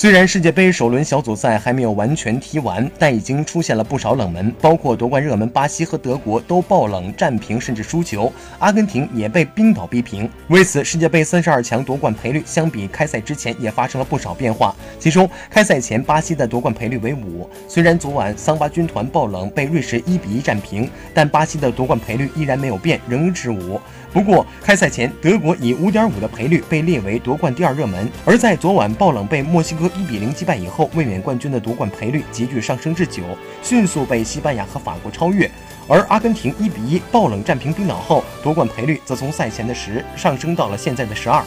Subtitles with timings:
[0.00, 10.30] 虽然世界杯首轮小组赛还没有完全踢完，但已经出现了不少冷门，包括夺冠热门巴西和德国都爆冷战平甚至输球，阿根廷也被冰岛逼平。
[10.50, 14.72] 为此，世界杯三十二强夺冠赔率相比开赛之前也发生了不少变化。
[15.00, 23.80] 其中，开赛前巴西的夺冠赔率为五，虽然昨晚桑巴军团爆冷被瑞士一比一战平，但巴西的夺冠赔率依然没有变，仍是五。
[24.12, 29.87] 不过，开赛前德国以五点五的赔率被列为夺冠第二热门，而在昨晚爆冷被墨西哥。
[29.96, 33.22] 一比零击败以后，卫冕冠军的夺冠赔率急剧上升至九，
[33.62, 35.50] 迅速被西班牙和法国超越。
[35.88, 41.42] 而阿根廷一比一爆冷战平冰岛后，夺冠赔率则从赛前的十上升到了现在的十二。